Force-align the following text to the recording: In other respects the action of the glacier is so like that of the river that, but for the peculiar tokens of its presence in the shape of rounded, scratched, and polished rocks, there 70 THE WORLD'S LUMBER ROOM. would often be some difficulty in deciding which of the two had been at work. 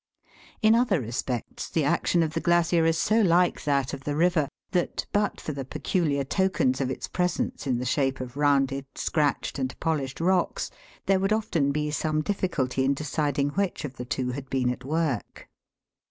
In 0.63 0.73
other 0.73 0.99
respects 0.99 1.69
the 1.69 1.83
action 1.83 2.23
of 2.23 2.33
the 2.33 2.39
glacier 2.39 2.85
is 2.87 2.97
so 2.97 3.19
like 3.21 3.63
that 3.65 3.93
of 3.93 4.03
the 4.03 4.15
river 4.15 4.47
that, 4.71 5.05
but 5.11 5.39
for 5.39 5.51
the 5.53 5.63
peculiar 5.63 6.23
tokens 6.23 6.81
of 6.81 6.89
its 6.89 7.07
presence 7.07 7.67
in 7.67 7.77
the 7.77 7.85
shape 7.85 8.19
of 8.19 8.35
rounded, 8.35 8.87
scratched, 8.95 9.59
and 9.59 9.79
polished 9.79 10.19
rocks, 10.19 10.71
there 11.05 11.19
70 11.19 11.19
THE 11.19 11.19
WORLD'S 11.19 11.21
LUMBER 11.21 11.21
ROOM. 11.21 11.21
would 11.21 11.33
often 11.33 11.71
be 11.71 11.91
some 11.91 12.21
difficulty 12.23 12.83
in 12.83 12.93
deciding 12.95 13.49
which 13.49 13.85
of 13.85 13.97
the 13.97 14.05
two 14.05 14.31
had 14.31 14.49
been 14.49 14.71
at 14.71 14.83
work. 14.83 15.47